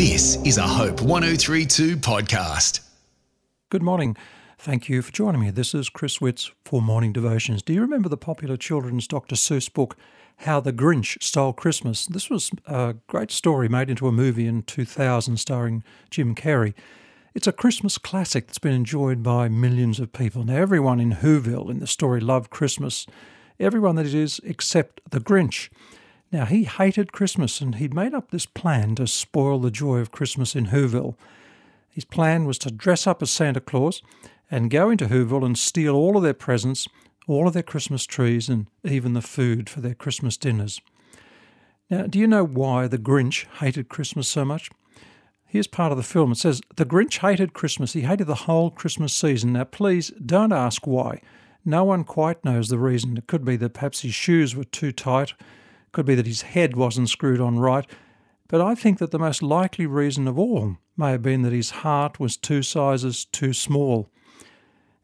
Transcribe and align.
This 0.00 0.36
is 0.46 0.56
a 0.56 0.62
Hope 0.62 1.02
1032 1.02 1.98
podcast. 1.98 2.80
Good 3.68 3.82
morning. 3.82 4.16
Thank 4.56 4.88
you 4.88 5.02
for 5.02 5.12
joining 5.12 5.42
me. 5.42 5.50
This 5.50 5.74
is 5.74 5.90
Chris 5.90 6.22
Witts 6.22 6.50
for 6.64 6.80
Morning 6.80 7.12
Devotions. 7.12 7.62
Do 7.62 7.74
you 7.74 7.82
remember 7.82 8.08
the 8.08 8.16
popular 8.16 8.56
children's 8.56 9.06
Dr. 9.06 9.36
Seuss 9.36 9.70
book, 9.70 9.98
How 10.38 10.58
the 10.58 10.72
Grinch 10.72 11.22
Stole 11.22 11.52
Christmas? 11.52 12.06
This 12.06 12.30
was 12.30 12.50
a 12.64 12.96
great 13.08 13.30
story 13.30 13.68
made 13.68 13.90
into 13.90 14.08
a 14.08 14.12
movie 14.12 14.46
in 14.46 14.62
2000 14.62 15.36
starring 15.36 15.84
Jim 16.08 16.34
Carrey. 16.34 16.72
It's 17.34 17.46
a 17.46 17.52
Christmas 17.52 17.98
classic 17.98 18.46
that's 18.46 18.58
been 18.58 18.72
enjoyed 18.72 19.22
by 19.22 19.50
millions 19.50 20.00
of 20.00 20.14
people. 20.14 20.44
Now, 20.44 20.56
everyone 20.56 20.98
in 20.98 21.16
Whoville 21.16 21.70
in 21.70 21.78
the 21.78 21.86
story 21.86 22.20
loved 22.20 22.48
Christmas. 22.48 23.04
Everyone 23.58 23.96
that 23.96 24.06
is, 24.06 24.40
except 24.44 25.02
the 25.10 25.20
Grinch. 25.20 25.68
Now, 26.32 26.44
he 26.44 26.64
hated 26.64 27.12
Christmas 27.12 27.60
and 27.60 27.74
he'd 27.74 27.94
made 27.94 28.14
up 28.14 28.30
this 28.30 28.46
plan 28.46 28.94
to 28.96 29.06
spoil 29.06 29.58
the 29.58 29.70
joy 29.70 29.98
of 29.98 30.12
Christmas 30.12 30.54
in 30.54 30.66
Whoville. 30.66 31.16
His 31.88 32.04
plan 32.04 32.44
was 32.44 32.58
to 32.58 32.70
dress 32.70 33.06
up 33.06 33.20
as 33.20 33.30
Santa 33.30 33.60
Claus 33.60 34.00
and 34.50 34.70
go 34.70 34.90
into 34.90 35.06
Whoville 35.06 35.44
and 35.44 35.58
steal 35.58 35.96
all 35.96 36.16
of 36.16 36.22
their 36.22 36.34
presents, 36.34 36.86
all 37.26 37.48
of 37.48 37.52
their 37.54 37.64
Christmas 37.64 38.06
trees, 38.06 38.48
and 38.48 38.66
even 38.84 39.12
the 39.12 39.22
food 39.22 39.68
for 39.68 39.80
their 39.80 39.94
Christmas 39.94 40.36
dinners. 40.36 40.80
Now, 41.90 42.06
do 42.06 42.18
you 42.20 42.28
know 42.28 42.44
why 42.44 42.86
the 42.86 42.98
Grinch 42.98 43.46
hated 43.58 43.88
Christmas 43.88 44.28
so 44.28 44.44
much? 44.44 44.70
Here's 45.46 45.66
part 45.66 45.90
of 45.90 45.98
the 45.98 46.04
film. 46.04 46.30
It 46.30 46.38
says, 46.38 46.60
The 46.76 46.86
Grinch 46.86 47.18
hated 47.18 47.54
Christmas. 47.54 47.92
He 47.92 48.02
hated 48.02 48.28
the 48.28 48.34
whole 48.36 48.70
Christmas 48.70 49.12
season. 49.12 49.54
Now, 49.54 49.64
please 49.64 50.10
don't 50.24 50.52
ask 50.52 50.86
why. 50.86 51.20
No 51.64 51.82
one 51.82 52.04
quite 52.04 52.44
knows 52.44 52.68
the 52.68 52.78
reason. 52.78 53.16
It 53.16 53.26
could 53.26 53.44
be 53.44 53.56
that 53.56 53.74
perhaps 53.74 54.02
his 54.02 54.14
shoes 54.14 54.54
were 54.54 54.62
too 54.62 54.92
tight 54.92 55.34
could 55.92 56.06
be 56.06 56.14
that 56.14 56.26
his 56.26 56.42
head 56.42 56.76
wasn't 56.76 57.08
screwed 57.08 57.40
on 57.40 57.58
right, 57.58 57.86
but 58.48 58.60
I 58.60 58.74
think 58.74 58.98
that 58.98 59.10
the 59.10 59.18
most 59.18 59.42
likely 59.42 59.86
reason 59.86 60.26
of 60.26 60.38
all 60.38 60.76
may 60.96 61.12
have 61.12 61.22
been 61.22 61.42
that 61.42 61.52
his 61.52 61.70
heart 61.70 62.18
was 62.18 62.36
two 62.36 62.62
sizes 62.62 63.24
too 63.24 63.52
small. 63.52 64.08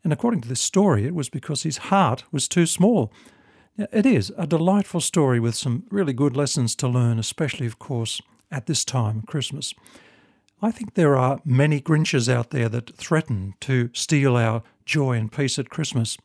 And 0.03 0.13
according 0.13 0.41
to 0.43 0.49
this 0.49 0.61
story, 0.61 1.05
it 1.05 1.15
was 1.15 1.29
because 1.29 1.63
his 1.63 1.79
heart 1.79 2.25
was 2.31 2.49
too 2.49 2.67
small. 2.67 3.13
Now, 3.77 3.87
it 3.93 4.07
is 4.07 4.33
a 4.37 4.47
delightful 4.47 5.01
story 5.01 5.39
with 5.39 5.55
some 5.55 5.85
really 5.91 6.13
good 6.13 6.37
lessons 6.37 6.75
to 6.77 6.89
learn, 6.89 7.19
especially, 7.19 7.67
of 7.67 7.79
course, 7.79 8.21
at 8.51 8.67
this 8.67 8.85
time, 8.85 9.23
Christmas. 9.23 9.75
I 10.63 10.71
think 10.71 10.95
there 10.95 11.17
are 11.17 11.41
many 11.45 11.81
Grinches 11.81 12.33
out 12.33 12.51
there 12.51 12.69
that 12.71 12.97
threaten 12.97 13.55
to 13.61 13.91
steal 13.93 14.37
our 14.37 14.63
joy 14.85 15.13
and 15.13 15.31
peace 15.31 15.59
at 15.59 15.71
Christmas. 15.71 16.17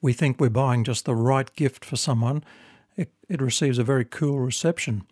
We 0.00 0.12
think 0.12 0.40
we're 0.40 0.50
buying 0.50 0.84
just 0.84 1.04
the 1.04 1.16
right 1.16 1.52
gift 1.56 1.84
for 1.84 1.96
someone, 1.96 2.44
it, 2.96 3.12
it 3.28 3.40
receives 3.40 3.78
a 3.78 3.84
very 3.84 4.04
cool 4.04 4.40
reception. 4.40 5.04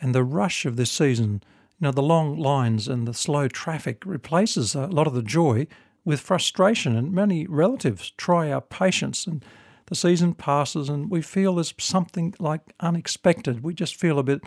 And 0.00 0.14
the 0.14 0.24
rush 0.24 0.64
of 0.66 0.76
this 0.76 0.90
season, 0.90 1.42
you 1.78 1.86
know, 1.86 1.92
the 1.92 2.02
long 2.02 2.38
lines 2.38 2.88
and 2.88 3.06
the 3.06 3.14
slow 3.14 3.48
traffic 3.48 4.04
replaces 4.04 4.74
a 4.74 4.86
lot 4.86 5.06
of 5.06 5.14
the 5.14 5.22
joy 5.22 5.66
with 6.04 6.20
frustration, 6.20 6.96
and 6.96 7.12
many 7.12 7.46
relatives 7.46 8.12
try 8.18 8.50
our 8.50 8.60
patience. 8.60 9.26
And 9.26 9.44
the 9.86 9.94
season 9.94 10.34
passes, 10.34 10.88
and 10.88 11.10
we 11.10 11.22
feel 11.22 11.54
there's 11.54 11.74
something 11.78 12.34
like 12.38 12.74
unexpected. 12.80 13.62
We 13.62 13.74
just 13.74 13.96
feel 13.96 14.18
a 14.18 14.22
bit 14.22 14.42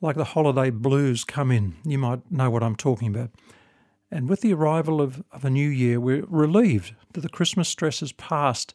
like 0.00 0.16
the 0.16 0.24
holiday 0.24 0.70
blues 0.70 1.24
come 1.24 1.50
in. 1.50 1.76
You 1.84 1.98
might 1.98 2.30
know 2.30 2.50
what 2.50 2.62
I'm 2.62 2.76
talking 2.76 3.08
about. 3.08 3.30
And 4.10 4.28
with 4.28 4.40
the 4.40 4.54
arrival 4.54 5.00
of, 5.00 5.22
of 5.32 5.44
a 5.44 5.50
new 5.50 5.68
year, 5.68 5.98
we're 5.98 6.24
relieved 6.26 6.94
that 7.12 7.22
the 7.22 7.28
Christmas 7.28 7.68
stress 7.68 8.02
is 8.02 8.12
past 8.12 8.74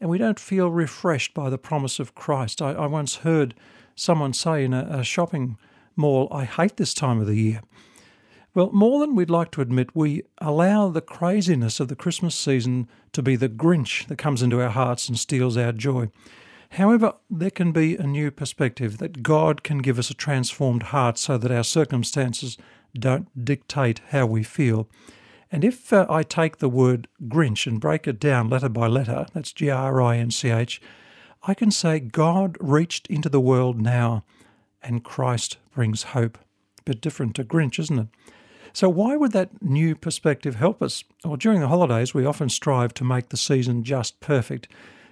and 0.00 0.08
we 0.10 0.18
don't 0.18 0.40
feel 0.40 0.70
refreshed 0.70 1.34
by 1.34 1.50
the 1.50 1.58
promise 1.58 1.98
of 1.98 2.14
Christ. 2.14 2.62
I, 2.62 2.72
I 2.72 2.86
once 2.86 3.16
heard 3.16 3.54
someone 3.94 4.32
say 4.32 4.64
in 4.64 4.72
a, 4.72 4.86
a 4.90 5.04
shopping 5.04 5.58
mall, 5.96 6.28
I 6.30 6.44
hate 6.44 6.76
this 6.76 6.94
time 6.94 7.20
of 7.20 7.26
the 7.26 7.36
year. 7.36 7.62
Well, 8.54 8.70
more 8.72 9.00
than 9.00 9.14
we'd 9.14 9.30
like 9.30 9.50
to 9.52 9.60
admit, 9.60 9.94
we 9.94 10.22
allow 10.38 10.88
the 10.88 11.00
craziness 11.00 11.80
of 11.80 11.88
the 11.88 11.96
Christmas 11.96 12.34
season 12.34 12.88
to 13.12 13.22
be 13.22 13.36
the 13.36 13.48
Grinch 13.48 14.06
that 14.08 14.18
comes 14.18 14.42
into 14.42 14.60
our 14.60 14.70
hearts 14.70 15.08
and 15.08 15.18
steals 15.18 15.56
our 15.56 15.72
joy. 15.72 16.08
However, 16.72 17.14
there 17.30 17.50
can 17.50 17.72
be 17.72 17.96
a 17.96 18.06
new 18.06 18.30
perspective 18.30 18.98
that 18.98 19.22
God 19.22 19.62
can 19.62 19.78
give 19.78 19.98
us 19.98 20.10
a 20.10 20.14
transformed 20.14 20.84
heart 20.84 21.18
so 21.18 21.38
that 21.38 21.50
our 21.50 21.64
circumstances 21.64 22.58
don't 22.98 23.44
dictate 23.44 24.00
how 24.10 24.26
we 24.26 24.42
feel. 24.42 24.88
And 25.50 25.64
if 25.64 25.92
uh, 25.92 26.06
I 26.10 26.22
take 26.22 26.58
the 26.58 26.68
word 26.68 27.08
Grinch 27.26 27.66
and 27.66 27.80
break 27.80 28.06
it 28.06 28.20
down 28.20 28.50
letter 28.50 28.68
by 28.68 28.86
letter, 28.86 29.26
that's 29.32 29.52
G 29.52 29.70
R 29.70 30.00
I 30.00 30.18
N 30.18 30.30
C 30.30 30.50
H, 30.50 30.80
I 31.44 31.54
can 31.54 31.70
say 31.70 32.00
God 32.00 32.56
reached 32.60 33.06
into 33.06 33.28
the 33.28 33.40
world 33.40 33.80
now 33.80 34.24
and 34.82 35.04
Christ 35.04 35.58
brings 35.74 36.02
hope. 36.04 36.38
A 36.80 36.82
bit 36.84 37.00
different 37.00 37.34
to 37.36 37.44
Grinch, 37.44 37.78
isn't 37.78 37.98
it? 37.98 38.08
So, 38.72 38.88
why 38.88 39.16
would 39.16 39.32
that 39.32 39.62
new 39.62 39.94
perspective 39.94 40.56
help 40.56 40.82
us? 40.82 41.02
Well, 41.24 41.36
during 41.36 41.60
the 41.60 41.68
holidays, 41.68 42.14
we 42.14 42.26
often 42.26 42.48
strive 42.48 42.94
to 42.94 43.04
make 43.04 43.30
the 43.30 43.36
season 43.36 43.82
just 43.82 44.20
perfect. 44.20 44.68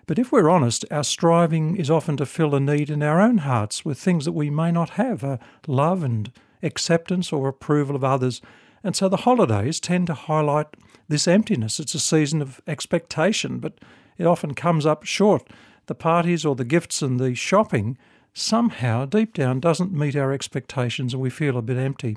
But 0.07 0.19
if 0.19 0.31
we're 0.31 0.51
honest, 0.51 0.85
our 0.91 1.03
striving 1.03 1.77
is 1.77 1.91
often 1.91 2.17
to 2.19 2.27
fill 2.27 2.55
a 2.55 2.61
need 2.61 2.91
in 2.91 3.03
our 3.03 3.21
own 3.21 3.39
hearts 3.39 3.85
with 3.85 3.99
things 3.99 4.25
that 4.25 4.33
we 4.33 4.51
may 4.51 4.71
not 4.71 4.91
have 4.91 5.25
a 5.25 5.41
love 5.67 6.05
and 6.05 6.31
acceptance 6.63 7.33
or 7.33 7.49
approval 7.49 7.97
of 7.97 8.05
others 8.05 8.41
and 8.87 8.95
so 8.95 9.09
the 9.09 9.19
holidays 9.19 9.81
tend 9.81 10.07
to 10.07 10.15
highlight 10.15 10.69
this 11.09 11.27
emptiness. 11.27 11.81
It's 11.81 11.97
a 11.97 11.99
season 11.99 12.41
of 12.41 12.61
expectation, 12.69 13.59
but 13.59 13.75
it 14.17 14.27
often 14.27 14.55
comes 14.55 14.87
up 14.87 15.03
short. 15.03 15.43
The 15.87 15.95
parties 15.97 16.45
or 16.45 16.55
the 16.55 16.65
gifts 16.65 17.03
and 17.03 17.19
the 17.19 17.35
shopping 17.35 17.99
somehow, 18.33 19.05
deep 19.05 19.35
down, 19.35 19.59
doesn't 19.59 19.91
meet 19.91 20.15
our 20.15 20.33
expectations 20.33 21.13
and 21.13 21.21
we 21.21 21.31
feel 21.31 21.59
a 21.59 21.63
bit 21.63 21.77
empty. 21.77 22.17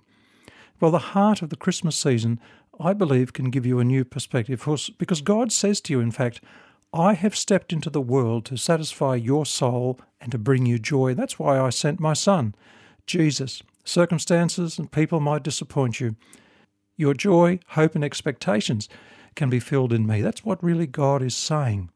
Well, 0.79 0.91
the 0.91 0.99
heart 0.99 1.41
of 1.41 1.49
the 1.49 1.55
Christmas 1.55 1.97
season, 1.97 2.39
I 2.79 2.93
believe, 2.93 3.33
can 3.33 3.49
give 3.49 3.65
you 3.65 3.79
a 3.79 3.83
new 3.83 4.05
perspective 4.05 4.63
because 4.99 5.21
God 5.21 5.51
says 5.51 5.81
to 5.81 5.93
you, 5.93 5.99
in 5.99 6.11
fact, 6.11 6.39
I 6.93 7.15
have 7.15 7.35
stepped 7.35 7.73
into 7.73 7.89
the 7.89 7.99
world 7.99 8.45
to 8.45 8.57
satisfy 8.57 9.15
your 9.15 9.47
soul 9.47 9.99
and 10.21 10.31
to 10.31 10.37
bring 10.37 10.67
you 10.67 10.77
joy. 10.77 11.15
That's 11.15 11.39
why 11.39 11.59
I 11.59 11.71
sent 11.71 11.99
my 11.99 12.13
son, 12.13 12.53
Jesus. 13.07 13.63
Circumstances 13.85 14.77
and 14.77 14.91
people 14.91 15.19
might 15.19 15.41
disappoint 15.41 15.99
you, 15.99 16.15
your 16.99 17.13
joy, 17.13 17.59
hope, 17.69 17.95
and 17.95 18.03
expectations 18.03 18.89
can 19.35 19.49
be 19.49 19.59
filled 19.59 19.93
in 19.93 20.05
me. 20.05 20.21
That's 20.21 20.43
what 20.43 20.63
really 20.63 20.85
God 20.85 21.21
is 21.21 21.35
saying. 21.35 21.89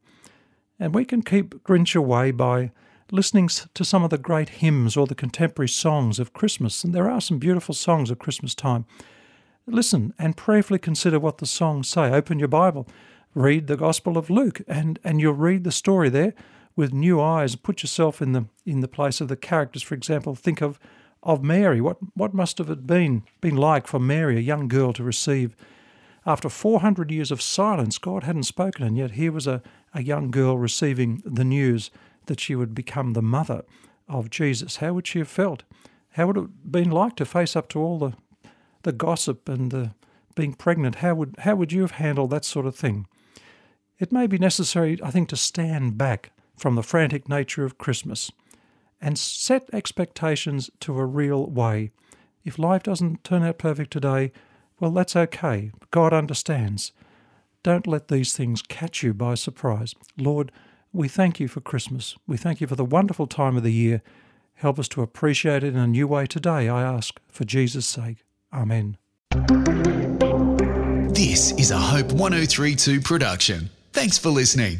And 0.80 0.96
we 0.96 1.06
can 1.06 1.22
keep 1.22 1.64
Grinch 1.64 1.96
away 1.96 2.31
by 2.31 2.72
listening 3.12 3.47
to 3.47 3.86
some 3.86 4.03
of 4.03 4.09
the 4.09 4.18
great 4.18 4.50
hymns 4.50 4.96
or 4.96 5.06
the 5.06 5.13
contemporary 5.13 5.69
songs 5.69 6.19
of 6.19 6.34
Christmas. 6.34 6.84
And 6.84 6.96
there 6.96 7.09
are 7.09 7.22
some 7.22 7.38
beautiful 7.38 7.75
songs 7.75 8.09
at 8.09 8.19
Christmas 8.19 8.56
time. 8.56 8.86
Listen 9.68 10.13
and 10.18 10.38
prayerfully 10.38 10.80
consider 10.80 11.19
what 11.19 11.38
the 11.38 11.46
songs 11.46 11.90
say. 11.90 12.09
Open 12.09 12.40
your 12.40 12.47
Bible, 12.47 12.88
read 13.36 13.68
the 13.68 13.78
Gospel 13.78 14.18
of 14.18 14.30
Luke, 14.30 14.62
and, 14.68 15.00
and 15.03 15.22
you'll 15.22 15.34
read 15.34 15.63
the 15.63 15.72
story 15.72 16.09
there 16.09 16.34
with 16.75 16.94
new 16.94 17.22
eyes. 17.22 17.56
Put 17.56 17.84
yourself 17.84 18.22
in 18.22 18.31
the 18.31 18.46
in 18.66 18.80
the 18.80 18.88
place 18.88 19.22
of 19.22 19.28
the 19.28 19.36
characters. 19.36 19.84
For 19.84 19.96
example, 19.96 20.36
think 20.36 20.62
of 20.62 20.80
of 21.23 21.44
Mary. 21.44 21.81
What, 21.81 21.97
what 22.16 22.34
must 22.34 22.57
have 22.59 22.69
it 22.69 22.85
been, 22.85 23.23
been 23.41 23.56
like 23.56 23.88
for 23.88 24.00
Mary, 24.00 24.38
a 24.38 24.41
young 24.41 24.67
girl, 24.67 24.94
to 24.94 25.03
receive? 25.03 25.56
After 26.25 26.50
400 26.50 27.11
years 27.11 27.31
of 27.31 27.41
silence, 27.41 27.97
God 27.97 28.23
hadn't 28.23 28.44
spoken, 28.44 28.85
and 28.85 28.97
yet 28.97 29.11
here 29.11 29.31
was 29.31 29.47
a, 29.47 29.62
a 29.94 30.03
young 30.03 30.31
girl 30.31 30.57
receiving 30.57 31.22
the 31.25 31.44
news 31.44 31.91
that 32.28 32.39
she 32.39 32.56
would 32.56 32.73
become 32.75 33.12
the 33.12 33.22
mother 33.22 33.63
of 34.07 34.29
Jesus. 34.29 34.78
How 34.78 34.94
would 34.94 35.07
she 35.07 35.19
have 35.19 35.28
felt? 35.28 35.63
How 36.12 36.28
would 36.28 36.38
it 36.38 36.41
have 36.41 36.72
been 36.72 36.91
like 36.91 37.16
to 37.17 37.25
face 37.25 37.56
up 37.56 37.67
to 37.69 37.79
all 37.79 38.00
the, 38.00 38.13
the 38.83 38.91
gossip 38.91 39.50
and 39.50 39.72
the 39.72 39.91
being 40.35 40.53
pregnant? 40.53 40.95
How 40.95 41.16
would, 41.16 41.35
how 41.39 41.56
would 41.56 41.72
you 41.72 41.81
have 41.81 41.91
handled 41.91 42.29
that 42.29 42.45
sort 42.45 42.66
of 42.66 42.75
thing? 42.75 43.07
It 44.00 44.12
may 44.12 44.28
be 44.28 44.38
necessary, 44.38 45.00
I 45.03 45.12
think, 45.12 45.29
to 45.29 45.35
stand 45.35 45.97
back 45.97 46.31
from 46.57 46.75
the 46.75 46.83
frantic 46.83 47.28
nature 47.28 47.66
of 47.66 47.78
Christmas 47.78 48.31
and 49.03 49.19
set 49.19 49.69
expectations 49.74 50.72
to 50.80 50.97
a 50.97 51.06
real 51.06 51.46
way. 51.46 51.91
If 52.46 52.58
life 52.58 52.83
doesn't 52.83 53.24
turn 53.24 53.44
out 53.44 53.57
perfect 53.57 53.92
today, 53.92 54.31
well, 54.80 54.92
that's 54.92 55.16
okay. 55.16 55.72
God 55.92 56.13
understands. 56.13 56.94
Don't 57.63 57.86
let 57.86 58.07
these 58.07 58.33
things 58.33 58.62
catch 58.62 59.04
you 59.04 59.13
by 59.13 59.36
surprise. 59.36 59.94
Lord, 60.18 60.51
we 60.94 61.10
thank 61.10 61.39
you 61.39 61.50
for 61.50 61.60
Christmas. 61.60 62.16
We 62.27 62.38
thank 62.38 62.62
you 62.62 62.68
for 62.68 62.75
the 62.75 62.86
wonderful 62.86 63.27
time 63.27 63.57
of 63.57 63.63
the 63.63 63.74
year. 63.74 64.01
Help 64.56 64.80
us 64.80 64.88
to 64.89 65.01
appreciate 65.01 65.63
it 65.63 65.74
in 65.74 65.80
a 65.80 65.88
new 65.88 66.07
way 66.07 66.25
today, 66.25 66.69
I 66.69 66.81
ask, 66.81 67.19
for 67.27 67.44
Jesus' 67.44 67.86
sake. 67.86 68.24
Amen. 68.54 68.98
This 71.13 71.51
is 71.60 71.72
a 71.72 71.77
Hope 71.77 72.13
1032 72.13 73.01
production. 73.01 73.69
Thanks 73.92 74.18
for 74.18 74.30
listening. 74.30 74.80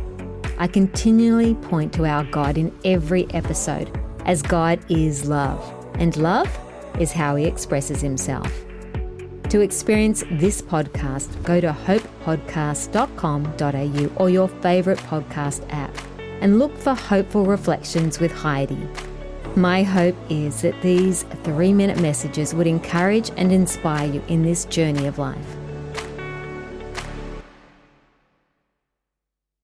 I 0.61 0.67
continually 0.67 1.55
point 1.55 1.91
to 1.93 2.05
our 2.05 2.23
God 2.23 2.55
in 2.55 2.71
every 2.85 3.25
episode, 3.33 3.99
as 4.27 4.43
God 4.43 4.79
is 4.91 5.25
love, 5.25 5.59
and 5.95 6.15
love 6.17 6.55
is 6.99 7.11
how 7.11 7.35
He 7.35 7.45
expresses 7.45 7.99
Himself. 7.99 8.53
To 9.49 9.61
experience 9.61 10.23
this 10.29 10.61
podcast, 10.61 11.41
go 11.41 11.59
to 11.61 11.73
hopepodcast.com.au 11.73 14.23
or 14.23 14.29
your 14.29 14.47
favourite 14.47 14.99
podcast 14.99 15.65
app 15.73 15.97
and 16.41 16.59
look 16.59 16.77
for 16.77 16.93
Hopeful 16.93 17.47
Reflections 17.47 18.19
with 18.19 18.31
Heidi. 18.31 18.87
My 19.55 19.81
hope 19.81 20.15
is 20.29 20.61
that 20.61 20.79
these 20.83 21.23
three 21.43 21.73
minute 21.73 21.99
messages 21.99 22.53
would 22.53 22.67
encourage 22.67 23.31
and 23.35 23.51
inspire 23.51 24.13
you 24.13 24.21
in 24.27 24.43
this 24.43 24.65
journey 24.65 25.07
of 25.07 25.17
life. 25.17 25.57